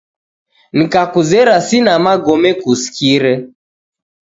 [0.77, 3.33] Nikakuzera sena magome kuskire.